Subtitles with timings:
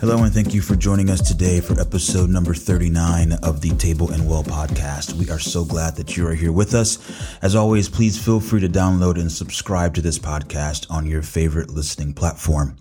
[0.00, 4.12] Hello, and thank you for joining us today for episode number 39 of the Table
[4.12, 5.14] and Well podcast.
[5.14, 6.98] We are so glad that you are here with us.
[7.42, 11.70] As always, please feel free to download and subscribe to this podcast on your favorite
[11.70, 12.76] listening platform.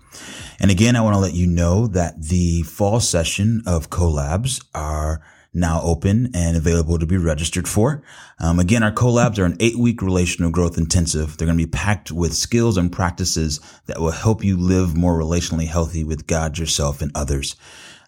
[0.60, 5.20] And again, I want to let you know that the fall session of collabs are
[5.54, 8.04] now open and available to be registered for.
[8.40, 11.38] Um, again, our collabs are an eight week relational growth intensive.
[11.38, 15.20] They're going to be packed with skills and practices that will help you live more
[15.20, 17.56] relationally healthy with God, yourself, and others.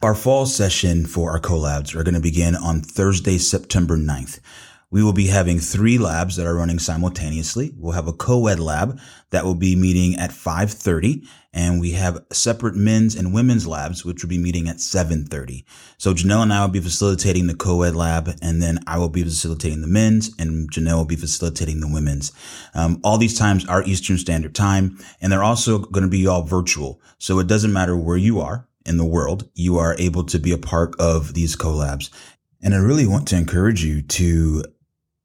[0.01, 4.39] Our fall session for our collabs are going to begin on Thursday, September 9th.
[4.91, 7.73] We will be having three labs that are running simultaneously.
[7.77, 12.75] We'll have a co-ed lab that will be meeting at 5:30 and we have separate
[12.75, 15.63] men's and women's labs which will be meeting at 7:30.
[15.99, 19.23] So Janelle and I will be facilitating the co-ed lab and then I will be
[19.23, 22.31] facilitating the men's and Janelle will be facilitating the women's.
[22.73, 26.41] Um, all these times are Eastern Standard Time and they're also going to be all
[26.41, 26.99] virtual.
[27.19, 30.51] So it doesn't matter where you are in the world, you are able to be
[30.51, 32.09] a part of these collabs.
[32.61, 34.63] And I really want to encourage you to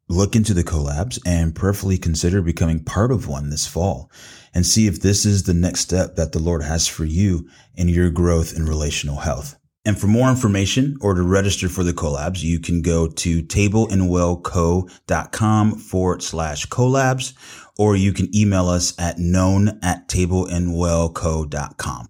[0.09, 4.11] look into the collabs and prayerfully consider becoming part of one this fall
[4.55, 7.89] and see if this is the next step that the Lord has for you in
[7.89, 9.57] your growth in relational health.
[9.87, 15.75] And for more information or to register for the collabs, you can go to tableandwellco.com
[15.75, 17.35] forward slash collabs,
[17.77, 22.09] or you can email us at known at tableandwellco.com.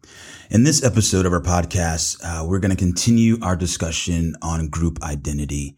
[0.50, 5.02] In this episode of our podcast, uh, we're going to continue our discussion on group
[5.02, 5.76] identity.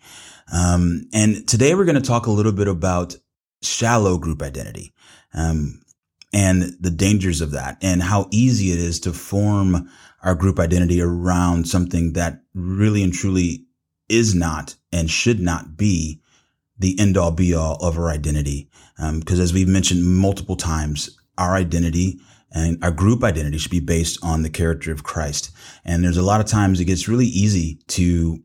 [0.53, 3.17] Um, and today we're going to talk a little bit about
[3.63, 4.93] shallow group identity,
[5.35, 5.81] um,
[6.33, 9.89] and the dangers of that and how easy it is to form
[10.23, 13.65] our group identity around something that really and truly
[14.09, 16.21] is not and should not be
[16.79, 18.69] the end all be all of our identity.
[18.99, 22.21] Um because um, as we've mentioned multiple times, our identity
[22.53, 25.51] and our group identity should be based on the character of Christ.
[25.85, 28.43] And there's a lot of times it gets really easy to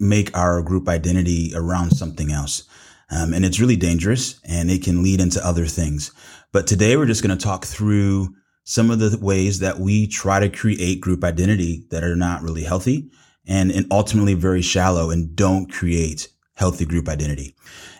[0.00, 2.64] make our group identity around something else.
[3.10, 6.12] Um, and it's really dangerous and it can lead into other things.
[6.52, 8.34] But today we're just going to talk through
[8.64, 12.62] some of the ways that we try to create group identity that are not really
[12.62, 13.10] healthy
[13.46, 17.54] and, and ultimately very shallow and don't create healthy group identity.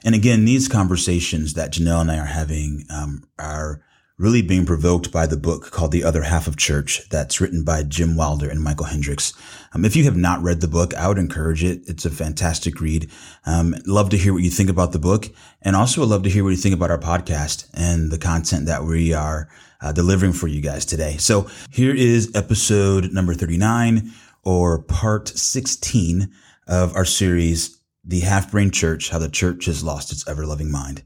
[0.04, 3.82] And again, these conversations that Janelle and I are having um, are
[4.20, 7.82] really being provoked by the book called The Other Half of Church that's written by
[7.82, 9.32] Jim Wilder and Michael Hendricks.
[9.72, 11.80] Um, if you have not read the book, I would encourage it.
[11.86, 13.10] It's a fantastic read.
[13.46, 15.28] Um, love to hear what you think about the book.
[15.62, 18.84] And also love to hear what you think about our podcast and the content that
[18.84, 19.48] we are
[19.80, 21.16] uh, delivering for you guys today.
[21.16, 24.12] So here is episode number 39
[24.44, 26.30] or part 16
[26.66, 30.70] of our series, The Half Brain Church, How the Church Has Lost Its Ever Loving
[30.70, 31.04] Mind.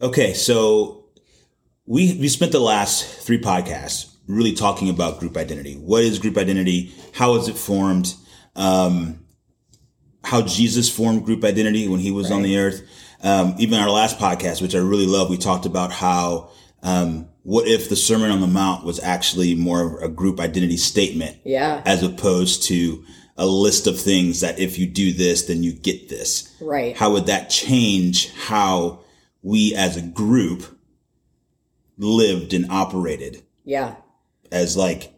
[0.00, 0.97] Okay, so
[1.88, 5.74] we we spent the last three podcasts really talking about group identity.
[5.74, 6.92] What is group identity?
[7.14, 8.14] How is it formed?
[8.54, 9.24] Um,
[10.22, 12.36] how Jesus formed group identity when he was right.
[12.36, 12.82] on the earth.
[13.22, 16.50] Um, even our last podcast, which I really love, we talked about how
[16.82, 20.76] um, what if the Sermon on the Mount was actually more of a group identity
[20.76, 23.02] statement, yeah, as opposed to
[23.38, 26.54] a list of things that if you do this, then you get this.
[26.60, 26.94] Right.
[26.94, 29.00] How would that change how
[29.42, 30.77] we as a group
[31.98, 33.42] lived and operated.
[33.64, 33.96] Yeah.
[34.50, 35.12] As like,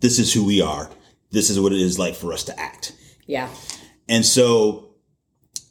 [0.00, 0.90] this is who we are.
[1.30, 2.92] This is what it is like for us to act.
[3.26, 3.48] Yeah.
[4.08, 4.94] And so,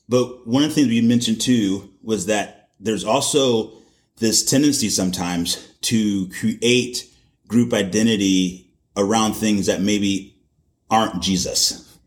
[0.07, 3.73] but one of the things we mentioned too was that there's also
[4.17, 7.09] this tendency sometimes to create
[7.47, 10.37] group identity around things that maybe
[10.89, 11.97] aren't Jesus.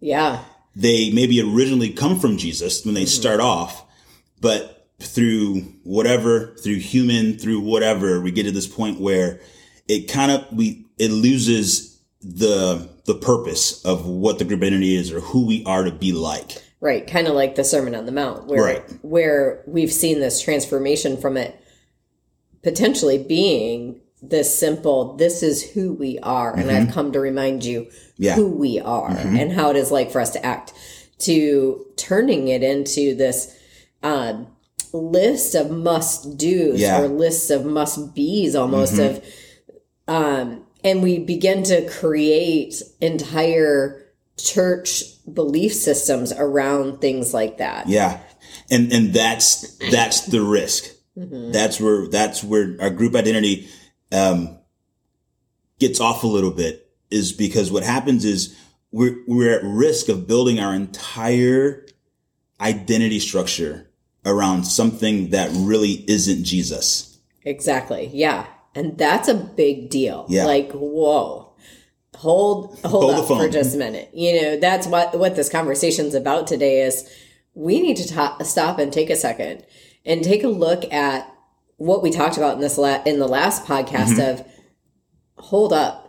[0.00, 0.44] Yeah.
[0.74, 3.08] They maybe originally come from Jesus when they mm-hmm.
[3.08, 3.84] start off,
[4.40, 9.40] but through whatever, through human, through whatever, we get to this point where
[9.86, 15.12] it kind of, we, it loses the, the purpose of what the group identity is
[15.12, 16.62] or who we are to be like.
[16.80, 17.06] Right.
[17.06, 18.82] Kind of like the Sermon on the Mount, where, right.
[19.02, 21.60] where we've seen this transformation from it
[22.62, 26.50] potentially being this simple, this is who we are.
[26.50, 26.60] Mm-hmm.
[26.60, 26.92] And I've mm-hmm.
[26.92, 28.34] come to remind you yeah.
[28.34, 29.36] who we are mm-hmm.
[29.36, 30.72] and how it is like for us to act
[31.20, 33.56] to turning it into this,
[34.02, 34.48] um,
[34.92, 37.00] list of must do's yeah.
[37.00, 39.16] or lists of must be's almost mm-hmm.
[39.16, 44.08] of um and we begin to create entire
[44.38, 45.02] church
[45.32, 47.88] belief systems around things like that.
[47.88, 48.20] Yeah.
[48.70, 50.84] And and that's that's the risk.
[51.16, 51.52] Mm-hmm.
[51.52, 53.68] That's where that's where our group identity
[54.12, 54.58] um,
[55.78, 58.56] gets off a little bit is because what happens is
[58.92, 61.86] we're we're at risk of building our entire
[62.60, 63.87] identity structure
[64.24, 67.18] around something that really isn't Jesus.
[67.44, 68.10] Exactly.
[68.12, 68.46] Yeah.
[68.74, 70.26] And that's a big deal.
[70.28, 70.44] Yeah.
[70.44, 71.48] Like, whoa
[72.18, 74.10] hold hold, hold up for just a minute.
[74.12, 77.08] You know, that's what what this conversation's about today is
[77.54, 79.64] we need to ta- stop and take a second
[80.04, 81.32] and take a look at
[81.76, 84.40] what we talked about in this la- in the last podcast mm-hmm.
[84.40, 84.46] of
[85.36, 86.07] hold up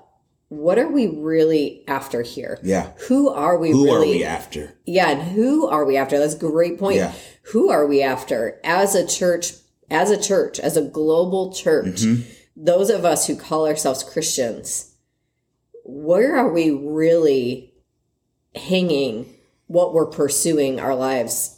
[0.50, 2.60] what are we really after here?
[2.64, 2.92] Yeah.
[3.08, 4.74] Who are we who really are we after?
[4.86, 6.18] Yeah, and who are we after?
[6.18, 6.98] That's a great point.
[6.98, 7.14] Yeah.
[7.54, 9.54] Who are we after as a church,
[9.90, 12.02] as a church, as a global church?
[12.02, 12.30] Mm-hmm.
[12.56, 14.96] Those of us who call ourselves Christians,
[15.86, 17.74] where are we really
[18.56, 19.32] hanging
[19.68, 21.56] what we're pursuing our lives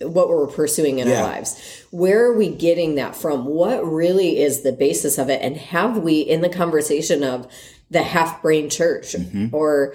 [0.00, 1.22] what we're pursuing in yeah.
[1.22, 5.40] our lives where are we getting that from what really is the basis of it
[5.40, 7.46] and have we in the conversation of
[7.90, 9.54] the half brain church mm-hmm.
[9.54, 9.94] or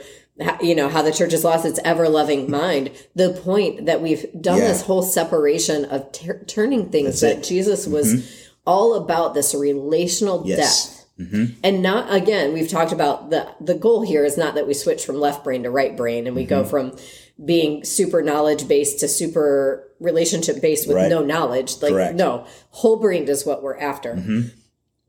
[0.61, 4.25] you know how the church has lost its ever loving mind the point that we've
[4.41, 4.67] done yeah.
[4.67, 7.43] this whole separation of ter- turning things That's that it.
[7.43, 8.51] jesus was mm-hmm.
[8.65, 10.87] all about this relational yes.
[10.87, 11.59] depth Mm-hmm.
[11.63, 15.05] And not again, we've talked about the the goal here is not that we switch
[15.05, 16.49] from left brain to right brain and we mm-hmm.
[16.49, 16.97] go from
[17.43, 21.09] being super knowledge based to super relationship based with right.
[21.09, 21.81] no knowledge.
[21.81, 22.15] Like Correct.
[22.15, 24.15] no, whole brain is what we're after.
[24.15, 24.47] Mm-hmm.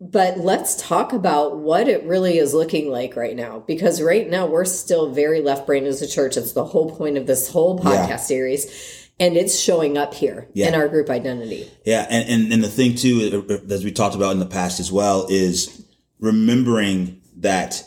[0.01, 4.47] But let's talk about what it really is looking like right now because right now
[4.47, 6.39] we're still very left brain as a church.
[6.39, 8.17] It's the whole point of this whole podcast yeah.
[8.17, 10.69] series and it's showing up here yeah.
[10.69, 11.71] in our group identity.
[11.85, 14.81] Yeah, and, and and the thing too, uh, as we talked about in the past
[14.81, 15.85] as well, is
[16.19, 17.85] remembering that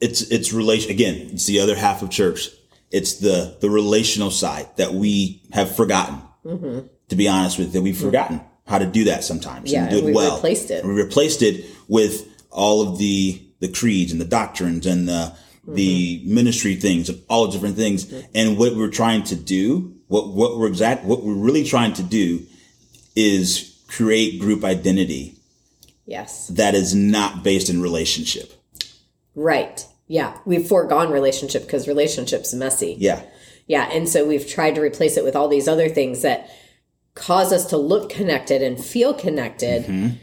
[0.00, 2.48] it's it's relation again it's the other half of church
[2.90, 6.86] it's the the relational side that we have forgotten mm-hmm.
[7.08, 8.04] to be honest with that we've mm-hmm.
[8.04, 10.84] forgotten how to do that sometimes yeah, and do and it we well replaced it
[10.84, 15.74] we replaced it with all of the the creeds and the doctrines and the mm-hmm.
[15.74, 18.26] the ministry things and all different things mm-hmm.
[18.34, 22.02] and what we're trying to do what what we're exact what we're really trying to
[22.02, 22.44] do
[23.14, 25.36] is create group identity
[26.06, 26.46] Yes.
[26.48, 28.52] That is not based in relationship.
[29.34, 29.84] Right.
[30.06, 30.38] Yeah.
[30.46, 32.96] We've foregone relationship because relationship's messy.
[32.98, 33.22] Yeah.
[33.66, 33.90] Yeah.
[33.92, 36.48] And so we've tried to replace it with all these other things that
[37.16, 39.84] cause us to look connected and feel connected.
[39.86, 40.16] Mm-hmm.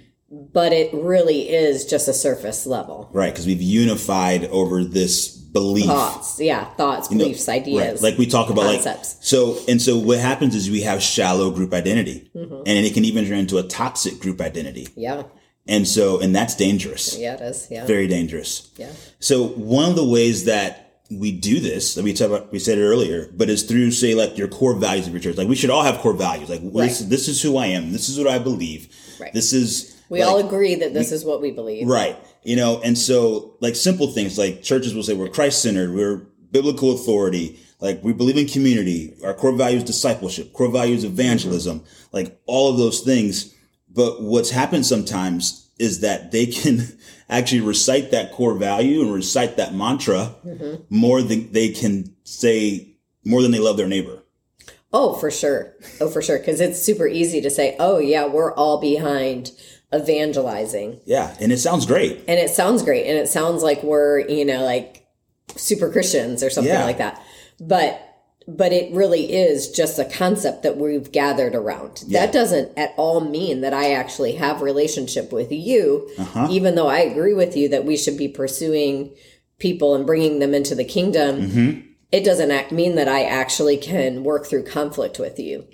[0.51, 3.09] But it really is just a surface level.
[3.11, 3.31] Right.
[3.31, 5.85] Because we've unified over this belief.
[5.85, 6.39] Thoughts.
[6.39, 6.65] Yeah.
[6.73, 8.01] Thoughts, you beliefs, know, ideas.
[8.01, 8.11] Right.
[8.11, 9.15] Like we talk about concepts.
[9.15, 12.63] like, so, and so what happens is we have shallow group identity mm-hmm.
[12.65, 14.87] and it can even turn into a toxic group identity.
[14.95, 15.23] Yeah.
[15.67, 17.17] And so, and that's dangerous.
[17.17, 17.67] Yeah, it is.
[17.69, 17.85] Yeah.
[17.85, 18.71] Very dangerous.
[18.75, 18.91] Yeah.
[19.19, 20.82] So one of the ways that
[21.19, 24.15] we do this, that we talk about, we said it earlier, but it's through say
[24.15, 25.37] like your core values of your church.
[25.37, 26.49] Like we should all have core values.
[26.49, 26.87] Like right.
[26.87, 27.91] this, this is who I am.
[27.91, 28.93] This is what I believe.
[29.19, 29.33] Right.
[29.33, 30.01] This is.
[30.09, 31.87] We like, all agree that this we, is what we believe.
[31.87, 32.17] Right.
[32.43, 35.93] You know, and so like simple things like churches will say we're Christ centered.
[35.93, 36.17] We're
[36.51, 37.59] biblical authority.
[37.79, 39.15] Like we believe in community.
[39.23, 40.53] Our core values discipleship.
[40.53, 41.79] Core values evangelism.
[41.79, 42.07] Mm-hmm.
[42.11, 43.53] Like all of those things
[43.93, 46.81] but what's happened sometimes is that they can
[47.29, 50.83] actually recite that core value and recite that mantra mm-hmm.
[50.89, 54.23] more than they can say more than they love their neighbor.
[54.91, 55.73] Oh, for sure.
[55.99, 56.37] Oh, for sure.
[56.37, 59.51] Because it's super easy to say, oh, yeah, we're all behind
[59.93, 61.01] evangelizing.
[61.05, 61.35] Yeah.
[61.39, 62.23] And it sounds great.
[62.27, 63.07] And it sounds great.
[63.07, 65.07] And it sounds like we're, you know, like
[65.55, 66.85] super Christians or something yeah.
[66.85, 67.21] like that.
[67.59, 68.12] But
[68.47, 72.03] but it really is just a concept that we've gathered around.
[72.05, 72.25] Yeah.
[72.25, 76.47] That doesn't at all mean that I actually have relationship with you, uh-huh.
[76.49, 79.15] even though I agree with you that we should be pursuing
[79.59, 81.41] people and bringing them into the kingdom.
[81.41, 81.87] Mm-hmm.
[82.11, 85.67] It doesn't mean that I actually can work through conflict with you.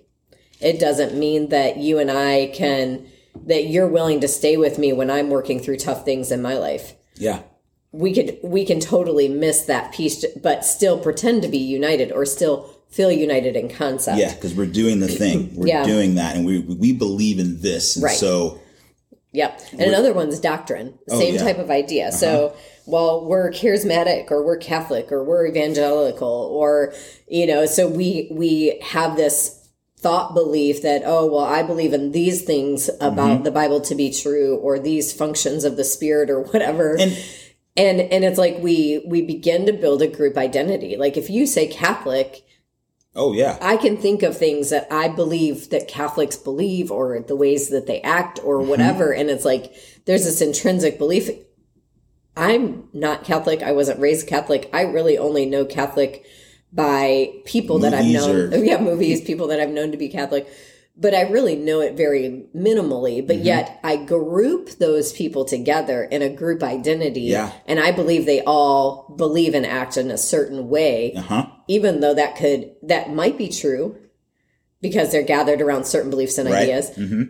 [0.61, 3.07] It doesn't mean that you and I can
[3.45, 6.57] that you're willing to stay with me when I'm working through tough things in my
[6.57, 6.95] life.
[7.15, 7.43] Yeah
[7.91, 12.25] we could we can totally miss that piece but still pretend to be united or
[12.25, 15.84] still feel united in concept yeah because we're doing the thing we're yeah.
[15.84, 18.15] doing that and we we believe in this and right.
[18.15, 18.60] so
[19.31, 21.43] yep and another one's doctrine oh, same yeah.
[21.43, 22.17] type of idea uh-huh.
[22.17, 22.55] so
[22.86, 26.93] well we're charismatic or we're catholic or we're evangelical or
[27.27, 29.55] you know so we we have this
[29.98, 33.43] thought belief that oh well i believe in these things about mm-hmm.
[33.43, 37.17] the bible to be true or these functions of the spirit or whatever and
[37.79, 41.48] and and it's like we we begin to build a group identity like if you
[41.48, 42.45] say catholic
[43.15, 47.36] oh yeah i can think of things that i believe that catholics believe or the
[47.36, 48.69] ways that they act or mm-hmm.
[48.69, 49.74] whatever and it's like
[50.05, 51.29] there's this intrinsic belief
[52.39, 53.62] I'm not Catholic.
[53.62, 54.69] I wasn't raised Catholic.
[54.71, 56.25] I really only know Catholic
[56.71, 58.53] by people that I've known.
[58.53, 60.48] or- yeah, movies, people that I've known to be Catholic.
[61.01, 63.25] But I really know it very minimally.
[63.25, 67.22] But yet I group those people together in a group identity.
[67.22, 67.51] Yeah.
[67.68, 71.46] And I believe they all believe and act in a certain way Uh huh.
[71.68, 73.96] even though that could that might be true
[74.82, 76.63] because they're gathered around certain beliefs and Right.
[76.63, 77.24] ideas hmm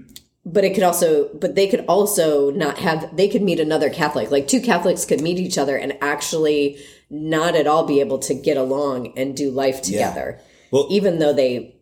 [0.46, 4.32] but it could also but they could also not have they could meet another catholic
[4.32, 6.78] like two catholics could meet each other and actually
[7.10, 10.40] not at all be able to get along and do life together
[10.72, 11.76] Well- even though they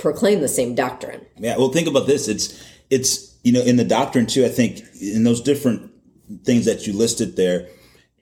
[0.00, 1.56] proclaim the same doctrine Yeah.
[1.56, 2.28] Well, think about this.
[2.28, 4.44] It's it's you know in the doctrine too.
[4.44, 5.90] I think in those different
[6.44, 7.68] things that you listed there,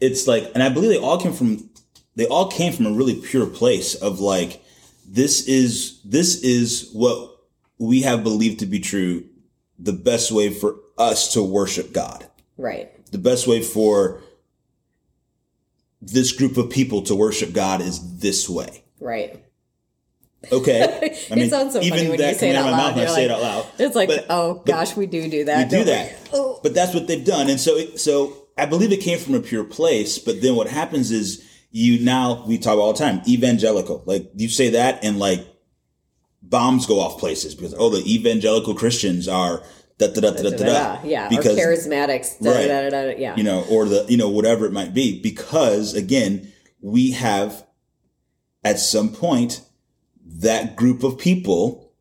[0.00, 1.70] it's like, and I believe they all came from
[2.16, 4.62] they all came from a really pure place of like
[5.06, 7.36] this is this is what
[7.78, 9.24] we have believed to be true.
[9.78, 12.26] The best way for us to worship God.
[12.56, 14.20] right The best way for
[16.02, 18.84] this group of people to worship God is this way.
[19.00, 19.44] right
[20.52, 21.16] Okay.
[21.30, 22.76] It sounds so funny when you say it out loud.
[22.76, 23.66] mouth I You're say it out loud.
[23.78, 26.16] it's like But- oh gosh we do do that we do that.
[26.32, 26.60] Oh.
[26.62, 27.48] But that's what they've done.
[27.50, 30.18] And so, it, so I believe it came from a pure place.
[30.18, 34.02] But then what happens is you now, we talk all the time, evangelical.
[34.06, 35.46] Like you say that and like
[36.42, 39.62] bombs go off places because, oh, the evangelical Christians are
[39.98, 40.56] da da da da da da.
[40.56, 41.00] Da-da-da.
[41.04, 42.68] yeah Because, or charismatics Right.
[42.68, 45.20] da, da, da, da, yeah you know, or the, you know, whatever it might be.
[45.20, 47.66] Because again, we have
[48.64, 49.60] at some point
[50.38, 51.92] that group of people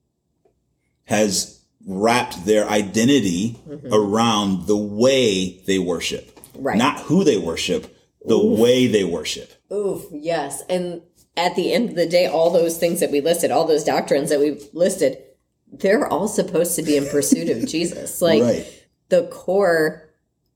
[1.06, 3.56] has wrapped their identity
[3.91, 6.36] around the way they worship.
[6.36, 6.63] Mm-hmm.
[6.63, 6.77] Right.
[6.77, 9.53] Not who they worship, the way they worship.
[9.72, 10.63] Oof, yes.
[10.70, 11.01] And
[11.38, 14.29] at the end of the day, all those things that we listed, all those doctrines
[14.29, 15.17] that we've listed,
[15.72, 18.22] they're all supposed to be in pursuit of Jesus.
[18.22, 18.86] Like right.
[19.10, 20.10] the core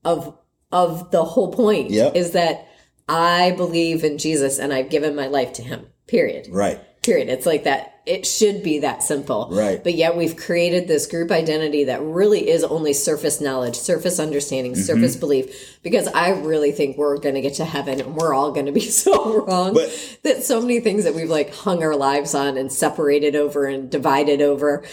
[0.04, 0.36] of
[0.70, 2.16] of the whole point Yep.
[2.16, 2.66] is that
[3.08, 5.86] I believe in Jesus and I've given my life to him.
[6.06, 6.48] Period.
[6.50, 6.80] Right.
[7.02, 7.28] Period.
[7.28, 7.88] It's like that.
[8.06, 9.48] It should be that simple.
[9.52, 9.82] Right.
[9.82, 14.72] But yet we've created this group identity that really is only surface knowledge, surface understanding,
[14.72, 14.82] Mm-hmm.
[14.82, 15.78] surface belief.
[15.82, 18.72] Because I really think we're going to get to heaven and we're all going to
[18.72, 22.56] be so wrong But- that so many things that we've like hung our lives on
[22.56, 24.84] and separated over and divided over,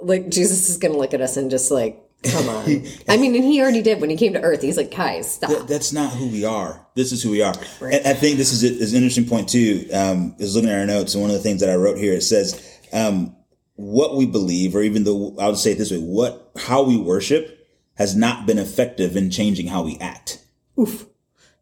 [0.00, 2.64] like Jesus is going to look at us and just like, come on.
[3.08, 4.62] I mean, and he already did when he came to earth.
[4.62, 5.50] He's like, guys, stop.
[5.50, 6.86] Th- that's not who we are.
[6.94, 7.54] This is who we are.
[7.80, 9.88] And I think this is, is an interesting point too.
[9.92, 12.14] Um, is looking at our notes, and one of the things that I wrote here
[12.14, 13.34] it says um,
[13.76, 16.96] what we believe, or even though I would say it this way, what how we
[16.96, 20.42] worship has not been effective in changing how we act,
[20.78, 21.06] Oof.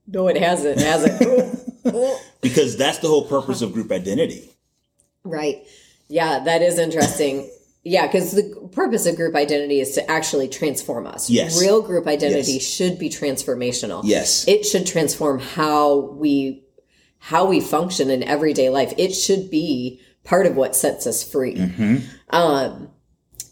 [0.07, 0.81] no, it hasn't.
[0.81, 1.61] It hasn't.
[2.41, 4.51] because that's the whole purpose of group identity.
[5.25, 5.67] Right.
[6.09, 7.51] Yeah, that is interesting.
[7.83, 11.31] Yeah, because the purpose of group identity is to actually transform us.
[11.31, 11.59] Yes.
[11.61, 12.63] Real group identity Yes.
[12.63, 14.03] should be transformational.
[14.05, 14.47] Yes.
[14.47, 16.65] It should transform how we
[17.23, 18.93] how we function in everyday life.
[18.97, 21.55] It should be part of what sets us free.
[21.57, 21.97] Mm-hmm.
[22.31, 22.91] Um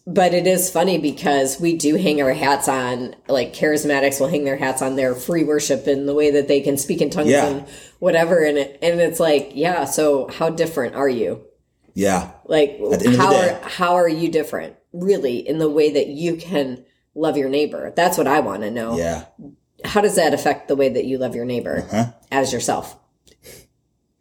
[0.07, 4.45] but it is funny because we do hang our hats on like charismatics will hang
[4.45, 7.29] their hats on their free worship and the way that they can speak in tongues
[7.29, 7.47] Yeah.
[7.47, 7.69] and
[7.99, 11.45] whatever and it, and it's like yeah so how different are you
[11.99, 12.31] Yeah.
[12.45, 15.91] like the end of the how are how are you different really in the way
[15.93, 19.25] that you can love your neighbor that's what i want to know Yeah.
[19.85, 22.13] how does that affect the way that you love your neighbor Uh-huh.
[22.31, 22.97] as yourself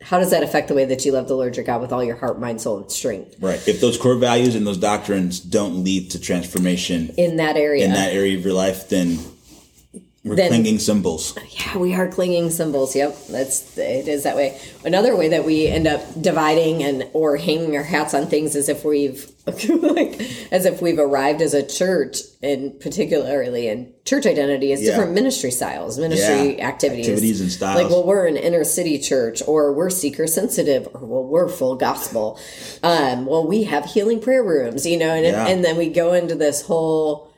[0.02, 2.04] how does that affect the way that you love the lord your god with all
[2.04, 3.62] your heart mind soul and strength Right.
[3.68, 7.92] If those core values and those doctrines don't lead to transformation in that area in
[7.94, 9.20] that area of your life, then
[10.28, 11.34] we're Then- clinging cymbals.
[11.52, 15.68] yeah we are clinging cymbals yep that's it is that way another way that we
[15.68, 19.32] end up dividing and or hanging our hats on things is if we've
[19.70, 20.20] like
[20.52, 24.92] as if we've arrived as a church and particularly in church identity is Yeah.
[24.92, 26.68] different ministry styles ministry Yeah.
[26.68, 27.82] activities Activities and styles.
[27.82, 31.76] like well we're an inner city church or we're seeker sensitive or well we're full
[31.76, 32.38] gospel
[32.84, 35.48] um well we have healing prayer rooms you know and, Yeah.
[35.48, 37.32] and then we go into this whole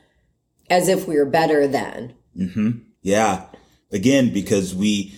[0.68, 2.70] as if we are better than Mm-hmm.
[3.02, 3.46] Yeah.
[3.92, 5.14] Again, because we,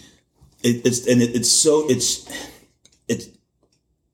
[0.63, 2.29] it, it's, and it, it's so, it's,
[3.09, 3.29] it's,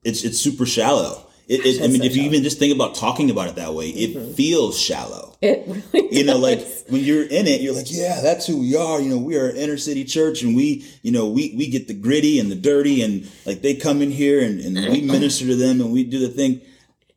[0.02, 1.28] it's, it's super shallow.
[1.48, 2.26] It, it, I mean, so if you shallow.
[2.26, 4.32] even just think about talking about it that way, it mm-hmm.
[4.32, 5.36] feels shallow.
[5.40, 8.76] it really You know, like when you're in it, you're like, yeah, that's who we
[8.76, 9.00] are.
[9.00, 11.88] You know, we are an inner city church and we, you know, we, we get
[11.88, 15.46] the gritty and the dirty and like they come in here and, and we minister
[15.46, 16.60] to them and we do the thing.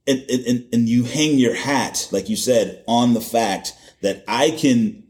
[0.08, 4.52] And, and- and you hang your hat, like you said, on the fact that I
[4.52, 5.04] can,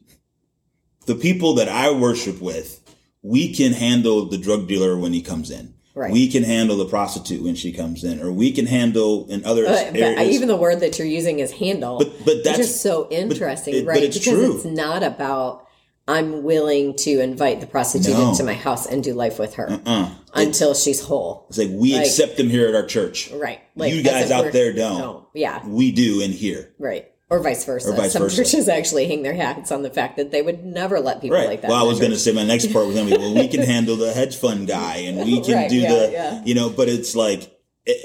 [1.05, 2.79] the people that I worship with,
[3.21, 5.73] we can handle the drug dealer when he comes in.
[5.93, 6.11] Right.
[6.11, 9.65] We can handle the prostitute when she comes in, or we can handle in other
[9.65, 10.33] uh, But, but areas.
[10.35, 11.97] even the word that you're using is handle.
[11.97, 14.03] But- but that's- just so interesting, it- but right?
[14.03, 14.55] it's because true.
[14.55, 15.67] it's not about
[16.07, 18.29] I'm willing to invite the prostitute No.
[18.31, 20.09] into my house and do life with her uh-uh.
[20.33, 21.45] until she's whole.
[21.49, 23.29] It's like we Like- accept them here at our church.
[23.31, 23.59] Right.
[23.75, 25.25] You guys out there don't.
[25.33, 25.65] Yeah.
[25.67, 26.71] We do in here.
[26.79, 27.10] Right.
[27.31, 27.89] Or vice versa.
[27.89, 28.35] Or vice Some versa.
[28.43, 31.47] churches actually hang their hats on the fact that they would never let people Right.
[31.47, 31.69] like that.
[31.69, 33.47] well, I was going to say my next part was going to be, well, we
[33.47, 36.41] can handle the hedge fund guy and we can Right, do yeah, the, yeah.
[36.45, 37.43] you know, but it's like,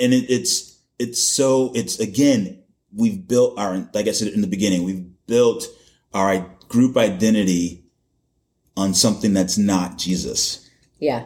[0.01, 2.63] and it, it's, it's so, it's again,
[2.95, 5.67] we've built our, like I said in the beginning, we've built
[6.15, 7.85] our group identity
[8.77, 10.71] on something that's not Jesus.
[11.01, 11.25] Yeah.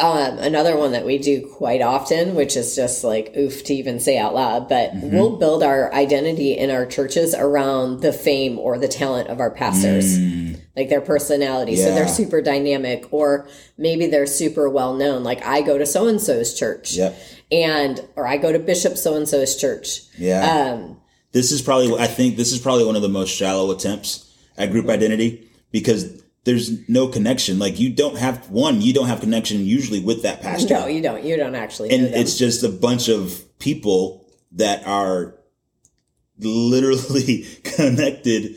[0.00, 4.00] Um, another one that we do quite often, which is just like oof to even
[4.00, 5.16] say out loud, but Mm-hmm.
[5.16, 9.52] we'll build our identity in our churches around the fame or the talent of our
[9.52, 10.18] pastors,
[10.76, 11.76] like their personality.
[11.76, 11.94] So Mm.
[11.94, 13.46] They're super dynamic, or
[13.78, 15.22] maybe they're super well known.
[15.22, 17.16] Like I go to so and so's church, Yep.
[17.52, 20.00] and or I go to Bishop so and so's church.
[20.18, 20.72] Yeah.
[20.74, 20.96] Um,
[21.30, 24.72] this is probably I think this is probably one of the most shallow attempts at
[24.72, 27.58] group identity because there's no connection.
[27.58, 30.74] Like you don't have one, you don't have connection usually with that pastor.
[30.74, 31.24] no, you don't.
[31.24, 31.90] You don't actually.
[31.90, 35.34] and it's just a bunch of people that are
[36.38, 38.56] literally connected,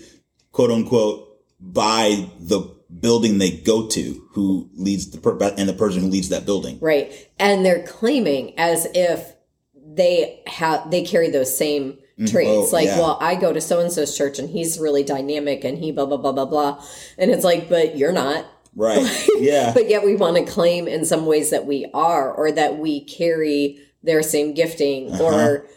[0.52, 6.02] quote unquote, by the building they go to, who leads the per- and the person
[6.02, 6.78] who leads that building.
[6.82, 7.30] Right.
[7.40, 9.34] And they're claiming as if
[9.74, 12.50] they have they carry those same traits.
[12.50, 12.98] Oh, like, yeah.
[13.00, 16.06] well, I go to so and so's church and he's really dynamic and he blah
[16.06, 16.84] blah blah blah blah.
[17.18, 18.46] And it's like, but you're not.
[18.76, 19.06] Right?
[19.38, 19.72] Yeah.
[19.74, 23.02] But yet we want to claim in some ways that we are or that we
[23.06, 25.24] carry their same gifting Uh-huh.
[25.24, 25.68] or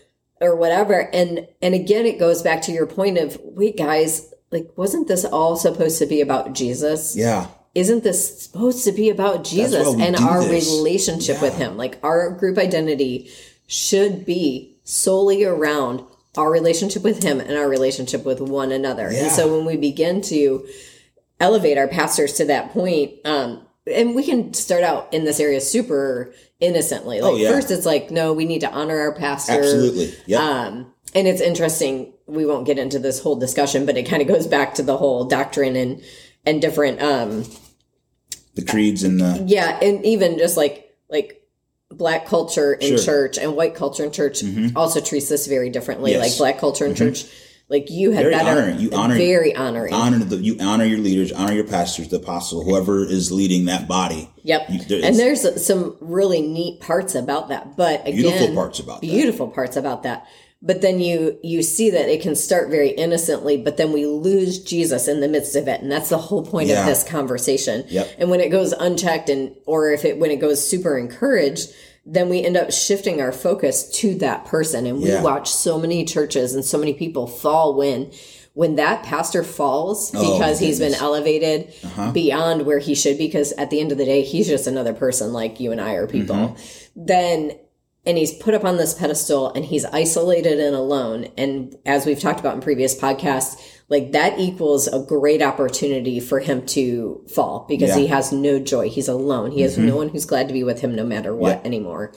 [0.40, 1.10] or whatever.
[1.12, 5.24] And and again it goes back to your point of, wait guys, like wasn't this
[5.26, 7.14] all supposed to be about Jesus?
[7.16, 7.48] yeah.
[7.74, 10.66] isn't this supposed to be about Jesus and our this.
[10.68, 11.76] relationship with him?
[11.76, 13.30] Like our group identity
[13.66, 16.02] should be solely around
[16.36, 19.10] our relationship with him and our relationship with one another.
[19.12, 19.24] Yeah.
[19.24, 20.66] And so when we begin to
[21.40, 25.60] elevate our pastors to that point, um, and we can start out in this area
[25.60, 27.20] super innocently.
[27.20, 27.50] Like Oh, yeah.
[27.50, 29.54] first it's like, no, we need to honor our pastor.
[29.54, 30.14] Absolutely.
[30.26, 30.38] Yeah.
[30.40, 32.12] Um, and it's interesting.
[32.26, 34.96] We won't get into this whole discussion, but it kind of goes back to the
[34.96, 36.02] whole doctrine and
[36.46, 37.44] and different um
[38.54, 41.39] the creeds and the yeah and even just like like
[42.00, 42.96] black culture in Sure.
[42.96, 43.04] Mm-hmm.
[43.04, 44.42] church and white culture in church
[44.74, 46.22] also treats this very differently Yes.
[46.26, 47.26] like black culture in church
[47.68, 48.80] like you had Very better honoring.
[48.80, 52.64] You honor- very honoring honor the you honor your leaders, honor your pastors, the apostle,
[52.64, 54.30] whoever is leading that body.
[54.42, 58.78] yep You- there- and there's some really neat parts about that but again Beautiful parts
[58.80, 59.06] about that.
[59.06, 60.26] beautiful parts about that
[60.62, 64.58] but then you you see that it can start very innocently but then we lose
[64.72, 66.80] jesus in the midst of it and that's the whole point Yeah.
[66.80, 68.06] of this conversation Yep.
[68.18, 71.70] and when it goes unchecked and or if it when it goes super encouraged
[72.06, 75.22] then we end up shifting our focus to that person and we Yeah.
[75.22, 78.10] watch so many churches and so many people fall when
[78.54, 81.00] when that pastor falls Oh, because he's been goodness.
[81.02, 81.06] Uh-huh.
[81.12, 84.66] elevated beyond where he should be because at the end of the day he's just
[84.66, 87.04] another person like you and I are people Mm-hmm.
[87.06, 87.52] then
[88.06, 92.18] and he's put up on this pedestal and he's isolated and alone and as we've
[92.18, 97.66] talked about in previous podcasts like that equals a great opportunity for him to fall
[97.68, 97.94] because Yeah.
[97.96, 98.00] Mm-hmm.
[98.02, 100.80] he has no joy he's alone he has no one who's glad to be with
[100.80, 101.66] him no matter what Yeah.
[101.66, 102.12] anymore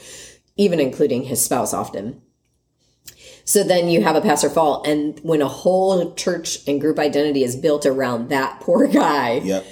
[0.56, 2.22] even including his spouse often
[3.46, 7.44] so then you have a pastor fall and when a whole church and group identity
[7.44, 9.66] is built around that poor guy Yep.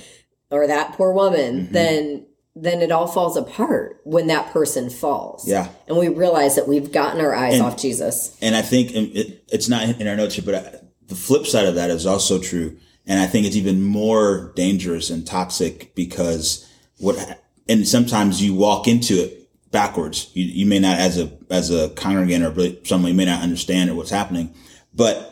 [0.50, 1.74] or that poor woman, Mm-hmm.
[1.74, 5.48] then then it all falls apart when that person falls.
[5.48, 5.70] Yeah.
[5.88, 8.36] And we realize that we've gotten our eyes And- off Jesus.
[8.42, 10.76] And I think it, it's not in our notes here, but I,
[11.12, 12.78] the flip side of that is also true.
[13.06, 16.68] And I think it's even more dangerous and toxic because
[17.00, 20.32] what, and sometimes you walk into it backwards.
[20.34, 23.96] You, you may not, as a, as a congregant or someone, you may not understand
[23.98, 24.54] what's happening,
[24.94, 25.28] but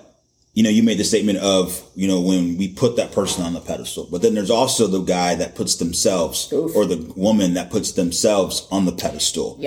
[0.54, 3.54] you know, you made the statement of, you know, when we put that person on
[3.54, 7.72] the pedestal, but then there's also the guy that puts themselves or the woman that
[7.72, 9.58] puts themselves on the pedestal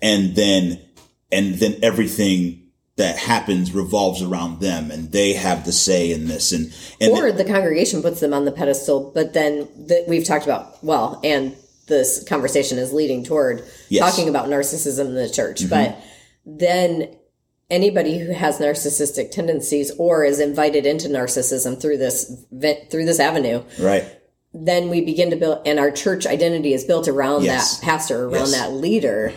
[0.00, 0.80] and then
[1.30, 2.67] and then everything
[2.98, 7.32] that happens revolves around them and they have the say in this and and Or
[7.32, 11.56] the congregation puts them on the pedestal, but then the, we've talked about, well, and
[11.86, 14.02] this conversation is leading toward Yes.
[14.04, 14.10] Mm-hmm.
[14.10, 15.68] talking about narcissism in the church.
[15.70, 15.96] But
[16.44, 17.16] then
[17.70, 22.44] anybody who has narcissistic tendencies or is invited into narcissism through this
[22.90, 24.04] through this avenue right
[24.54, 27.76] then we begin to build and our church identity is built around Yes.
[27.78, 28.52] that pastor around Yes.
[28.52, 29.32] that leader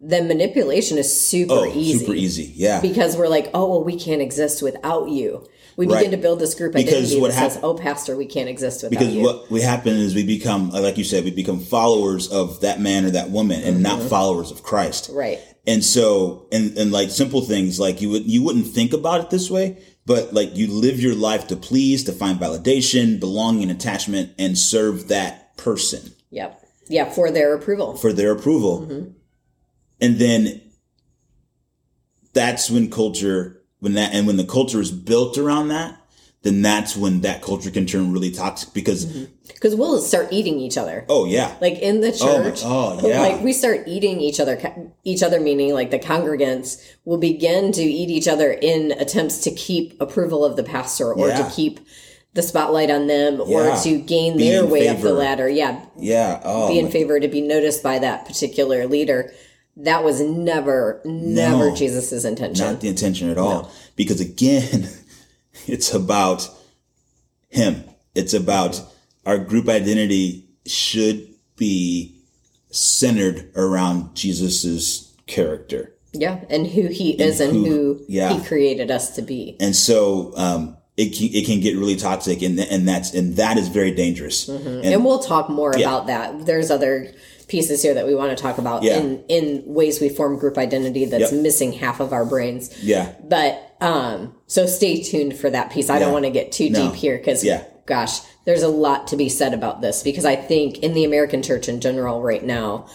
[0.00, 3.98] then manipulation is super oh easy super easy yeah because we're like oh well we
[3.98, 5.98] can't exist without you we Right.
[5.98, 8.82] begin to build this group Because identity what that says oh pastor we can't exist
[8.82, 12.28] without because you what we happen is we become like you said we become followers
[12.30, 16.76] of that man or that woman and not followers of Christ right and so and
[16.76, 20.32] and like simple things like you would you wouldn't think about it this way but
[20.32, 25.56] like you live your life to please, to find validation, belonging, attachment, and serve that
[25.56, 26.12] person.
[26.30, 26.62] Yep.
[26.88, 27.96] Yeah, for their approval.
[27.96, 28.82] For their approval.
[28.82, 29.10] Mm-hmm.
[30.00, 30.60] And then
[32.32, 35.98] that's when culture, when that, and when the culture is built around that,
[36.46, 39.80] then that's when that culture can turn really toxic because because mm-hmm.
[39.80, 41.04] we'll start eating each other.
[41.08, 42.60] Oh yeah, like in the oh, church.
[42.62, 44.60] Oh, oh yeah, like we start eating each other.
[45.02, 49.50] Each other meaning like the congregants will begin to eat each other in attempts to
[49.50, 51.42] keep approval of the pastor or yeah.
[51.42, 51.80] to keep
[52.34, 53.74] the spotlight on them yeah.
[53.74, 54.98] or to gain be their way favor.
[54.98, 55.48] up the ladder.
[55.48, 59.32] Yeah, yeah, oh, be in favor to be noticed by that particular leader.
[59.78, 62.64] That was never, never no, Jesus's intention.
[62.64, 63.62] Not the intention at all.
[63.62, 63.70] No.
[63.96, 64.88] Because again.
[65.66, 66.48] It's about
[67.48, 67.84] him.
[68.14, 68.80] It's about
[69.24, 72.20] our group identity should be
[72.70, 75.92] centered around Jesus's character.
[76.12, 78.32] Yeah, and who he is and, and who, who yeah.
[78.32, 79.56] he created us to be.
[79.60, 83.58] And so um, it can, it can get really toxic, and and that's and that
[83.58, 84.48] is very dangerous.
[84.48, 84.66] Mm-hmm.
[84.66, 85.86] And, and, we'll talk more yeah.
[85.86, 86.46] about that.
[86.46, 87.12] There's other
[87.48, 88.98] pieces here that we want to talk about yeah.
[88.98, 91.42] in in ways we form group identity that's yep.
[91.42, 92.82] missing half of our brains.
[92.82, 93.14] Yeah.
[93.22, 95.88] But um so stay tuned for that piece.
[95.88, 96.00] I yeah.
[96.00, 96.86] don't want to get too no.
[96.86, 97.64] deep here cuz yeah.
[97.86, 101.42] gosh, there's a lot to be said about this because I think in the American
[101.42, 102.86] church in general right now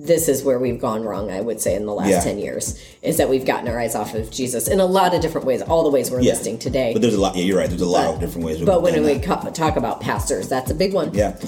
[0.00, 2.20] this is where we've gone wrong, I would say, in the last yeah.
[2.20, 5.20] 10 years, is that we've gotten our eyes off of Jesus in a lot of
[5.20, 6.32] different ways, all the ways we're yeah.
[6.32, 6.92] listing today.
[6.92, 7.68] But there's a lot, yeah, you're right.
[7.68, 8.62] There's a lot but, of different ways.
[8.62, 9.54] But when we that.
[9.54, 11.12] talk about pastors, that's a big one.
[11.12, 11.38] Yeah.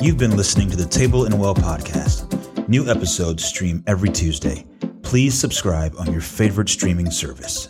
[0.00, 2.68] You've been listening to the Table and Well podcast.
[2.68, 4.64] New episodes stream every Tuesday.
[5.02, 7.68] Please subscribe on your favorite streaming service.